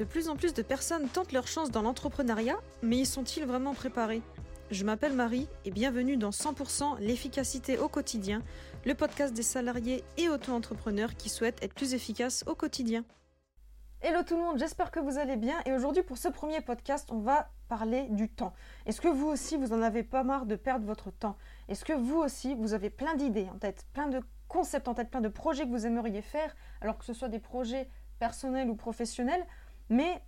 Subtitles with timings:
[0.00, 3.74] De plus en plus de personnes tentent leur chance dans l'entrepreneuriat, mais y sont-ils vraiment
[3.74, 4.22] préparés?
[4.70, 8.42] Je m'appelle Marie et bienvenue dans 100% l'efficacité au quotidien,
[8.86, 13.04] le podcast des salariés et auto-entrepreneurs qui souhaitent être plus efficaces au quotidien.
[14.00, 17.10] Hello tout le monde, j'espère que vous allez bien et aujourd'hui pour ce premier podcast
[17.12, 18.54] on va parler du temps.
[18.86, 21.36] Est-ce que vous aussi vous en avez pas marre de perdre votre temps?
[21.68, 25.10] Est-ce que vous aussi vous avez plein d'idées en tête, plein de concepts en tête,
[25.10, 28.74] plein de projets que vous aimeriez faire alors que ce soit des projets personnels ou
[28.76, 29.44] professionnels?
[29.90, 30.22] Mais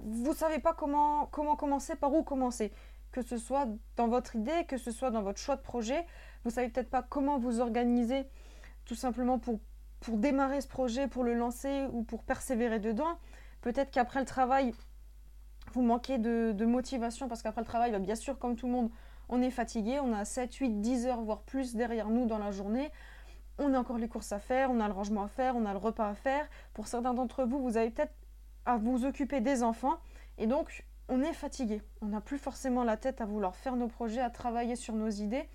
[0.00, 2.72] vous ne savez pas comment, comment commencer, par où commencer.
[3.10, 3.66] Que ce soit
[3.96, 6.02] dans votre idée, que ce soit dans votre choix de projet,
[6.44, 8.26] vous ne savez peut-être pas comment vous organiser
[8.84, 9.58] tout simplement pour,
[10.00, 13.18] pour démarrer ce projet, pour le lancer ou pour persévérer dedans.
[13.62, 14.72] Peut-être qu'après le travail,
[15.72, 18.90] vous manquez de, motivation parce qu'après le travail, bah, bien sûr, comme tout le monde,
[19.28, 22.50] on est fatigué, on a 7, 8, 10 heures, voire plus derrière nous dans la
[22.50, 22.90] journée.
[23.58, 25.72] On a encore les courses à faire, on a le rangement à faire, on a
[25.72, 26.46] le repas à faire.
[26.74, 28.12] Pour certains d'entre vous, vous avez peut-être
[28.66, 29.98] à vous occuper des enfants.
[30.38, 31.82] Et donc, on est fatigué.
[32.02, 35.08] On n'a plus forcément la tête à vouloir faire nos projets, à travailler sur nos
[35.08, 35.48] idées.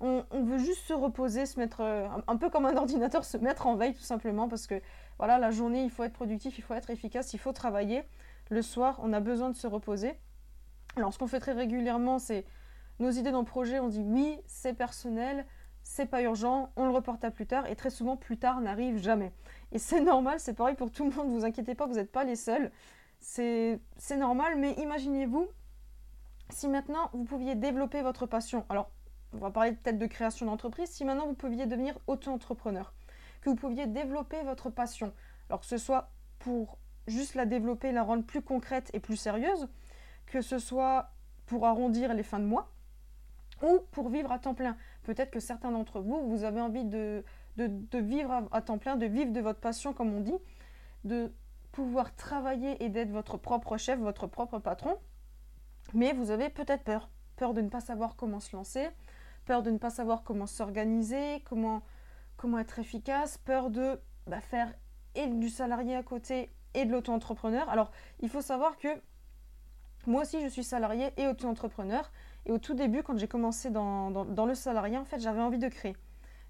[0.00, 3.66] On, veut juste se reposer, se mettre euh, un, peu comme un ordinateur, se mettre
[3.66, 4.82] en veille tout simplement parce que
[5.18, 8.02] voilà, la journée, il faut être productif, il faut être efficace, il faut travailler.
[8.50, 10.12] Le soir, on a besoin de se reposer.
[10.96, 12.44] Alors, ce qu'on fait très régulièrement, c'est
[12.98, 15.46] nos idées dans le projet, on dit oui, c'est personnel,
[15.88, 18.98] c'est pas urgent, on le reporte à plus tard, et très souvent, plus tard n'arrive
[18.98, 19.32] jamais.
[19.70, 22.24] Et c'est normal, c'est pareil pour tout le monde, vous inquiétez pas, vous n'êtes pas
[22.24, 22.72] les seuls.
[23.20, 23.78] C'est
[24.18, 25.48] normal, mais imaginez-vous
[26.50, 28.66] si maintenant vous pouviez développer votre passion.
[28.68, 28.90] Alors,
[29.32, 30.90] on va parler peut-être de création d'entreprise.
[30.90, 32.92] Si maintenant vous pouviez devenir auto-entrepreneur,
[33.40, 35.12] que vous pouviez développer votre passion,
[35.48, 39.68] alors que ce soit pour juste la développer, la rendre plus concrète et plus sérieuse,
[40.26, 41.10] que ce soit
[41.46, 42.72] pour arrondir les fins de mois,
[43.62, 44.76] ou pour vivre à temps plein.
[45.06, 47.22] Peut-être que certains d'entre vous, vous avez envie de,
[47.56, 50.36] vivre à, temps plein, de vivre de votre passion, comme on dit,
[51.04, 51.32] de
[51.70, 54.98] pouvoir travailler et d'être votre propre chef, votre propre patron.
[55.94, 57.08] Mais vous avez peut-être peur.
[57.36, 58.88] Peur de ne pas savoir comment se lancer,
[59.44, 61.82] peur de ne pas savoir comment s'organiser, comment,
[62.36, 64.74] comment être efficace, peur de bah, faire
[65.14, 67.68] et du salarié à côté et de l'auto-entrepreneur.
[67.68, 68.88] Alors, il faut savoir que
[70.06, 72.10] moi aussi, je suis salarié et auto-entrepreneur.
[72.46, 75.68] Et au tout début, quand j'ai commencé dans, le salarié, en fait, j'avais envie de
[75.68, 75.96] créer.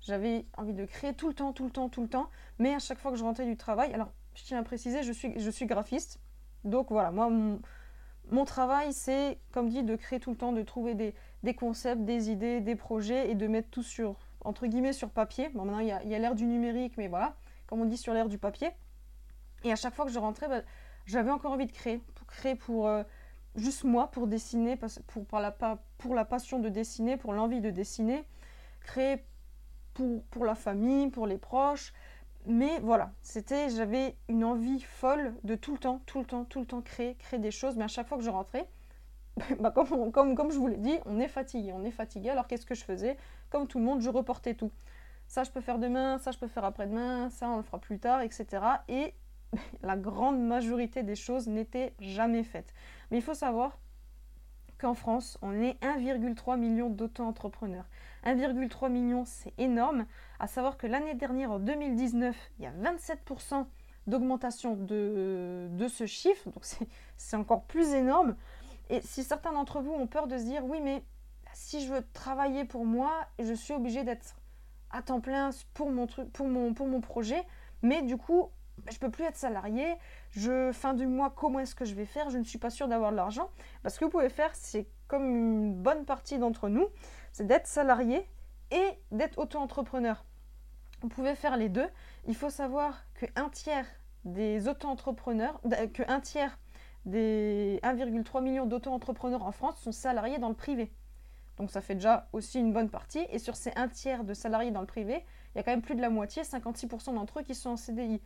[0.03, 2.29] J'avais envie de créer tout le temps, tout le temps, tout le temps.
[2.59, 5.13] Mais à chaque fois que je rentrais du travail, alors je tiens à préciser, je
[5.13, 6.21] suis, graphiste.
[6.65, 10.95] Donc voilà, moi, mon, travail, c'est, comme dit, de créer tout le temps, de trouver
[10.95, 15.09] des, des, concepts, des idées, des projets et de mettre tout sur, entre guillemets, sur
[15.09, 15.49] papier.
[15.55, 17.37] Bon, maintenant, il y a, l'ère du numérique, mais voilà,
[17.67, 18.69] comme on dit, sur l'ère du papier.
[19.65, 20.61] Et à chaque fois que je rentrais, bah,
[21.07, 22.03] j'avais encore envie de créer.
[22.15, 22.87] Pour créer pour.
[22.87, 23.03] Euh,
[23.57, 25.51] juste moi pour dessiner, pour, la,
[25.99, 28.25] pour la passion de dessiner, pour l'envie de dessiner,
[28.81, 29.25] créer
[29.95, 31.93] pour, pour la famille, pour les proches.
[32.47, 36.61] Mais voilà, c'était, j'avais une envie folle de tout le temps, tout le temps, tout
[36.61, 37.77] le temps créer, créer des choses.
[37.77, 38.69] Mais à chaque fois que je rentrais,
[39.61, 42.31] bah comme, comme, comme je vous l'ai dit, on est fatigué, on est fatigué.
[42.31, 43.17] Alors qu'est-ce que je faisais?
[43.51, 44.71] Comme tout le monde, je reportais tout.
[45.27, 47.99] Ça, je peux faire demain, ça, je peux faire après-demain, ça, on le fera plus
[47.99, 48.47] tard, etc.
[48.89, 49.13] Et
[49.83, 52.73] la grande majorité des choses n'étaient jamais faites.
[53.11, 53.79] Mais il faut savoir
[54.79, 57.87] qu'en France, on est 1,3 million d'auto-entrepreneurs.
[58.25, 60.07] 1,3 million, c'est énorme.
[60.39, 63.67] À savoir que l'année dernière, en 2019, il y a 27%
[64.07, 66.51] d'augmentation de, ce chiffre.
[66.51, 66.65] Donc
[67.17, 68.37] c'est encore plus énorme.
[68.91, 71.03] Et si certains d'entre vous ont peur de se dire, oui, mais
[71.53, 74.37] si je veux travailler pour moi, je suis obligé d'être
[74.91, 77.43] à temps plein pour mon projet.
[77.83, 78.51] Mais du coup,
[78.89, 79.95] je ne peux plus être salarié,
[80.31, 82.89] je, fin du mois, comment est-ce que je vais faire Je ne suis pas sûre
[82.89, 83.51] d'avoir de l'argent.
[83.87, 86.89] Ce que vous pouvez faire, c'est comme une bonne partie d'entre nous,
[87.33, 88.29] c'est d'être salarié
[88.71, 90.25] et d'être auto-entrepreneur.
[91.03, 91.89] Vous pouvez faire les deux.
[92.27, 93.87] Il faut savoir qu'un tiers
[94.25, 95.61] des auto-entrepreneurs,
[95.93, 96.59] qu'un tiers
[97.05, 100.93] des 1,3 million d'auto-entrepreneurs en France sont salariés dans le privé.
[101.57, 103.25] Donc ça fait déjà aussi une bonne partie.
[103.31, 105.83] Et sur ces un tiers de salariés dans le privé, il y a quand même
[105.83, 108.21] plus de la moitié, 56% d'entre eux qui sont en CDI.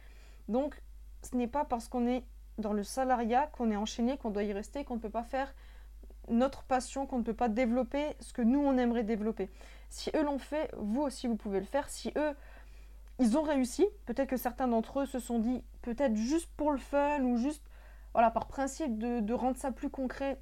[0.50, 0.82] Donc,
[1.22, 2.24] ce n'est pas parce qu'on est
[2.58, 5.54] dans le salariat qu'on est enchaîné, qu'on doit y rester, qu'on ne peut pas faire
[6.28, 9.48] notre passion, qu'on ne peut pas développer ce que nous, on aimerait développer.
[9.88, 11.88] Si eux l'ont fait, vous aussi, vous pouvez le faire.
[11.88, 12.34] Si eux,
[13.20, 16.78] ils ont réussi, peut-être que certains d'entre eux se sont dit, peut-être juste pour le
[16.78, 17.62] fun ou juste,
[18.12, 20.40] voilà, par principe de, rendre ça plus concret,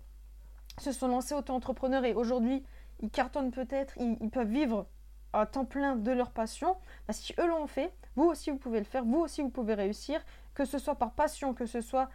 [0.79, 2.65] se sont lancés auto-entrepreneurs et aujourd'hui,
[3.01, 4.87] ils cartonnent peut-être, ils peuvent vivre
[5.33, 6.77] à temps plein de leur passion,
[7.07, 9.75] bah, si eux l'ont fait, vous aussi vous pouvez le faire, vous aussi vous pouvez
[9.75, 10.21] réussir,
[10.55, 12.09] que ce soit par passion, que ce soit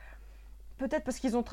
[0.78, 1.44] peut-être parce qu'ils ont,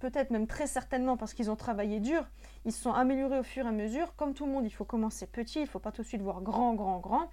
[0.00, 2.28] peut-être même très certainement parce qu'ils ont travaillé dur,
[2.64, 4.16] ils se sont améliorés au fur et à mesure.
[4.16, 6.22] Comme tout le monde, il faut commencer petit, il ne faut pas tout de suite
[6.22, 7.28] voir grand, grand, grand.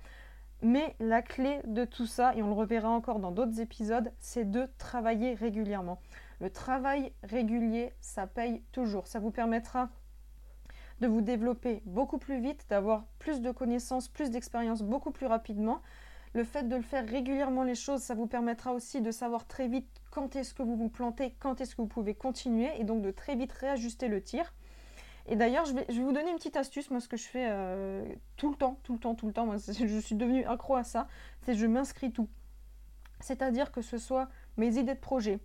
[0.62, 4.50] Mais la clé de tout ça, et on le reverra encore dans d'autres épisodes, c'est
[4.50, 6.00] de travailler régulièrement.
[6.40, 9.08] Le travail régulier, ça paye toujours.
[9.08, 9.90] Ça vous permettra
[11.02, 15.82] de vous développer beaucoup plus vite, d'avoir plus de connaissances, plus d'expérience beaucoup plus rapidement.
[16.38, 19.68] Le fait de le faire régulièrement les choses, ça vous permettra aussi de savoir très
[19.68, 23.02] vite quand est-ce que vous vous plantez, quand est-ce que vous pouvez continuer et donc
[23.02, 24.54] de très vite réajuster le tir.
[25.26, 28.06] Et d'ailleurs, je vais, vous donner une petite astuce, moi, ce que je fais euh,
[28.36, 30.84] tout le temps, tout le temps, tout le temps, moi, je suis devenue accro à
[30.84, 31.08] ça,
[31.42, 32.30] c'est je m'inscris tout.
[33.20, 35.40] C'est-à-dire que ce soit mes idées de projet,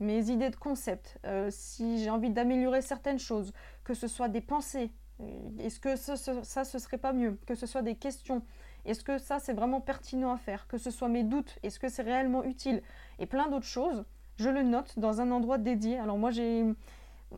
[0.00, 3.52] mes idées de concept, euh, si j'ai envie d'améliorer certaines choses,
[3.84, 5.24] que ce soit des pensées, euh,
[5.58, 8.42] est-ce que ça, ça, ce serait pas mieux, que ce soit des questions,
[8.88, 11.88] est-ce que ça, c'est vraiment pertinent à faire, que ce soit mes doutes, est-ce que
[11.88, 12.82] c'est réellement utile,
[13.18, 14.04] et plein d'autres choses,
[14.38, 15.98] je le note dans un endroit dédié.
[15.98, 16.64] Alors moi, j'ai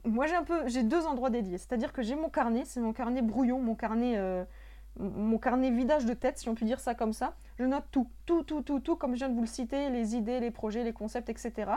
[0.04, 1.58] moi j'ai un peu j'ai deux endroits dédiés.
[1.58, 4.44] C'est-à-dire que j'ai mon carnet c'est mon carnet brouillon mon carnet euh,
[4.98, 7.34] mon carnet vidage de tête si on peut dire ça comme ça.
[7.58, 10.14] Je note tout tout tout tout tout comme je viens de vous le citer les
[10.14, 11.72] idées les projets les concepts etc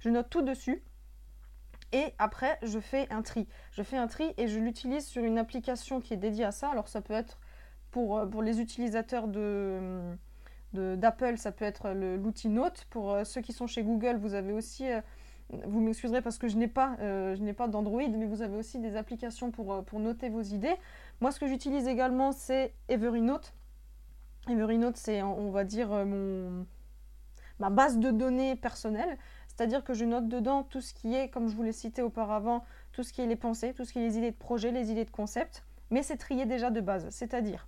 [0.00, 0.82] je note tout dessus.
[1.92, 3.46] Et après je fais un tri.
[3.72, 6.70] Je fais un tri et je l'utilise sur une application qui est dédiée à ça.
[6.70, 7.38] Alors ça peut être
[7.90, 10.00] pour, euh, pour les utilisateurs de
[10.74, 12.86] d'Apple, ça peut être l'outil Note.
[12.90, 14.84] Pour euh, ceux qui sont chez Google, vous avez aussi
[15.50, 18.96] vous m'excuserez parce que je n'ai pas, euh, pas d'Android, mais vous avez aussi des
[18.96, 20.74] applications pour, euh, pour noter vos idées.
[21.20, 23.54] Moi, ce que j'utilise également, c'est Evernote.
[24.48, 26.66] Evernote, c'est, on va dire, euh, mon,
[27.58, 29.16] ma base de données personnelle.
[29.48, 32.64] C'est-à-dire que je note dedans tout ce qui est, comme je vous l'ai cité auparavant,
[32.92, 34.92] tout ce qui est les pensées, tout ce qui est les idées de projet, les
[34.92, 35.64] idées de concept.
[35.90, 37.08] Mais c'est trié déjà de base.
[37.10, 37.66] C'est-à-dire,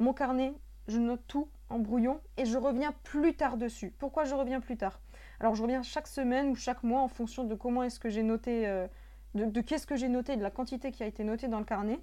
[0.00, 0.54] mon carnet,
[0.88, 3.94] je note tout en brouillon et je reviens plus tard dessus.
[3.98, 5.00] Pourquoi je reviens plus tard?
[5.38, 8.22] Alors je reviens chaque semaine ou chaque mois en fonction de comment est-ce que j'ai
[8.22, 8.88] noté, euh,
[9.34, 12.00] de, qu'est-ce que j'ai noté, de la quantité qui a été notée dans le carnet.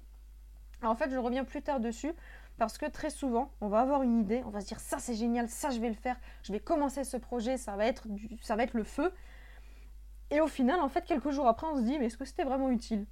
[0.80, 2.12] Alors en fait, je reviens plus tard dessus
[2.56, 5.14] parce que très souvent, on va avoir une idée, on va se dire ça c'est
[5.14, 8.06] génial, ça je vais le faire, je vais commencer ce projet, ça va être,
[8.42, 9.12] ça va être le feu.
[10.30, 12.44] Et au final, en fait, quelques jours après, on se dit mais est-ce que c'était
[12.44, 13.06] vraiment utile?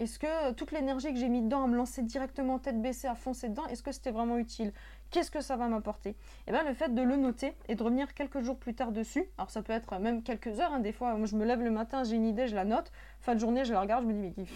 [0.00, 3.14] Est-ce que toute l'énergie que j'ai mis dedans à me lancer directement tête baissée, à
[3.14, 4.72] foncer dedans, est-ce que c'était vraiment utile?
[5.10, 6.16] Qu'est-ce que ça va m'apporter?
[6.46, 9.26] Eh bien le fait de le noter et de revenir quelques jours plus tard dessus,
[9.36, 12.02] alors ça peut être même quelques heures, hein, des fois, je me lève le matin,
[12.02, 14.32] j'ai une idée, je la note, fin de journée, je la regarde, je me dis
[14.38, 14.46] mais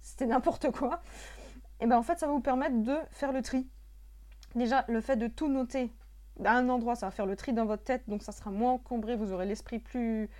[0.00, 1.02] c'était n'importe quoi.
[1.80, 3.66] Et eh bien en fait, ça va vous permettre de faire le tri.
[4.54, 5.92] Déjà, le fait de tout noter
[6.44, 8.72] à un endroit, ça va faire le tri dans votre tête, donc ça sera moins
[8.72, 10.30] encombré, vous aurez l'esprit plus,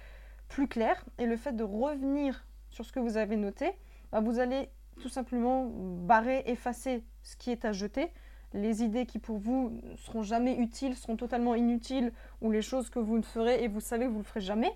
[0.46, 1.05] plus clair.
[1.19, 3.73] Et le fait de revenir sur ce que vous avez noté,
[4.12, 4.69] bah, vous allez
[5.00, 8.12] tout simplement barrer, effacer ce qui est à jeter.
[8.55, 12.88] Les idées qui pour vous ne seront jamais utiles seront totalement inutiles ou les choses
[12.88, 14.72] que vous ne ferez et vous savez que vous ne le ferez jamais.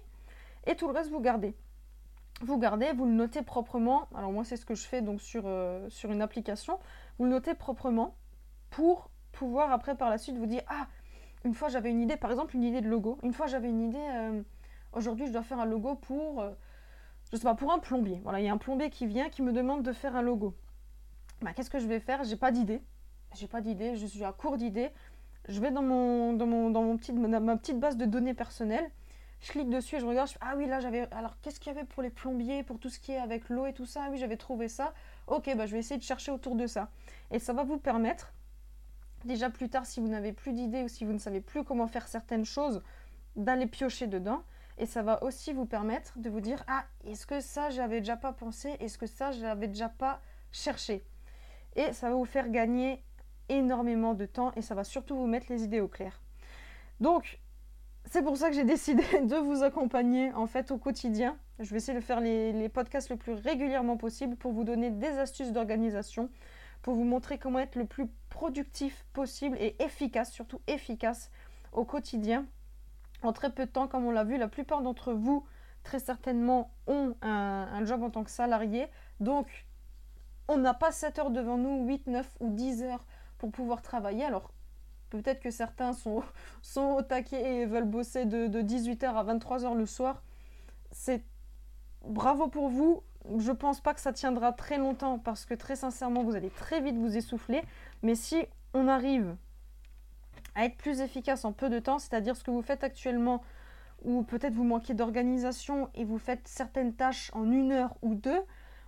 [0.66, 1.54] Et tout le reste, vous gardez.
[2.42, 4.08] Vous gardez, vous le notez proprement.
[4.14, 6.78] Alors moi, c'est ce que je fais donc sur, euh, une application.
[7.18, 8.14] Vous le notez proprement
[8.70, 10.86] pour pouvoir après par la suite vous dire ah
[11.44, 13.80] une fois j'avais une idée par exemple une idée de logo une fois j'avais une
[13.80, 14.42] idée euh,
[14.92, 16.50] aujourd'hui je dois faire un logo pour euh,
[17.32, 18.20] je sais pas, pour un plombier.
[18.22, 20.54] Voilà, il y a un plombier qui vient qui me demande de faire un logo.
[21.40, 22.24] Bah, qu'est-ce que je vais faire?
[22.24, 22.82] J'ai pas d'idée.
[23.34, 24.90] J'ai pas d'idée, je suis à court d'idées.
[25.48, 28.88] Je vais dans, mon, dans, ma petite base de données personnelles.
[29.40, 30.28] Je clique dessus et je regarde.
[30.40, 31.10] ah oui, là j'avais.
[31.10, 33.66] Alors qu'est-ce qu'il y avait pour les plombiers, pour tout ce qui est avec l'eau
[33.66, 34.08] et tout ça?
[34.10, 34.92] Oui, j'avais trouvé ça.
[35.26, 36.90] Ok, bah, je vais essayer de chercher autour de ça.
[37.32, 38.32] Et ça va vous permettre,
[39.24, 41.88] déjà plus tard, si vous n'avez plus d'idées ou si vous ne savez plus comment
[41.88, 42.82] faire certaines choses,
[43.34, 44.44] d'aller piocher dedans
[44.82, 48.16] et ça va aussi vous permettre de vous dire ah est-ce que ça j'avais déjà
[48.16, 51.04] pas pensé est-ce que ça j'avais déjà pas cherché?
[51.76, 53.04] Et ça va vous faire gagner
[53.48, 56.20] énormément de temps et ça va surtout vous mettre les idées au clair.
[56.98, 57.38] Donc
[58.06, 61.36] c'est pour ça que j'ai décidé de vous accompagner en fait au quotidien.
[61.60, 65.16] Je vais essayer de faire les podcasts le plus régulièrement possible pour vous donner des
[65.16, 66.28] astuces d'organisation
[66.82, 71.30] pour vous montrer comment être le plus productif possible et efficace surtout efficace
[71.70, 72.46] au quotidien
[73.22, 75.44] en très peu de temps, comme on l'a vu, la plupart d'entre vous,
[75.82, 78.86] très certainement, ont un, job en tant que salarié.
[79.20, 79.66] Donc,
[80.48, 83.04] on n'a pas 7 heures devant nous, 8, 9 ou 10 heures
[83.38, 84.24] pour pouvoir travailler.
[84.24, 84.52] Alors,
[85.10, 86.22] peut-être que certains sont,
[86.62, 90.22] sont au taquet et veulent bosser de, 18h à 23h le soir.
[90.90, 91.24] C'est
[92.04, 93.02] bravo pour vous.
[93.38, 96.80] Je pense pas que ça tiendra très longtemps parce que très sincèrement, vous allez très
[96.80, 97.62] vite vous essouffler.
[98.02, 99.36] Mais si on arrive
[100.54, 103.42] à être plus efficace en peu de temps, c'est-à-dire ce que vous faites actuellement,
[104.04, 108.40] ou peut-être vous manquez d'organisation et vous faites certaines tâches en une heure ou deux,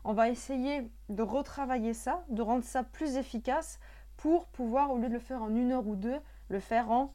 [0.04, 3.78] on va essayer de retravailler ça, de rendre ça plus efficace
[4.16, 6.18] pour pouvoir, au lieu de le faire en une heure ou deux,
[6.49, 7.14] le faire en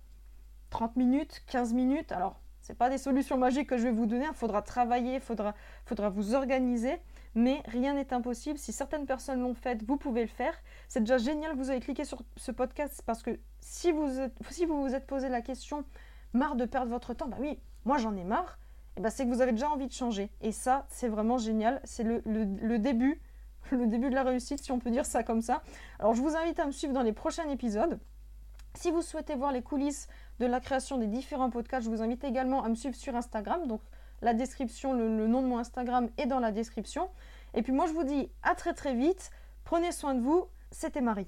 [0.72, 2.12] 30 minutes, 15 minutes.
[2.12, 4.26] Alors, c'est pas des solutions magiques que je vais vous donner.
[4.26, 7.00] Il faudra travailler, il faudra vous organiser.
[7.36, 8.58] Mais rien n'est impossible.
[8.58, 10.54] Si certaines personnes l'ont fait, vous pouvez le faire.
[10.88, 14.08] C'est déjà génial que vous avez cliqué sur ce podcast parce que si vous,
[14.50, 15.86] si vous vous êtes posé la question,
[16.34, 18.60] marre de perdre votre temps, bah oui, moi j'en ai marre,
[18.98, 20.32] et bah c'est que vous avez déjà envie de changer.
[20.42, 21.82] Et ça, c'est vraiment génial.
[21.84, 23.22] C'est le, le début,
[23.72, 25.62] le début de la réussite, si on peut dire ça comme ça.
[26.00, 28.00] Alors je vous invite à me suivre dans les prochains épisodes.
[28.76, 30.08] Si vous souhaitez voir les coulisses
[30.40, 33.68] de la création des différents podcasts, je vous invite également à me suivre sur Instagram.
[33.68, 33.82] Donc
[34.22, 37.10] la description, le, nom de mon Instagram est dans la description.
[37.54, 39.32] Et puis moi je vous dis à très très vite.
[39.64, 40.48] Prenez soin de vous.
[40.72, 41.28] C'était Marie.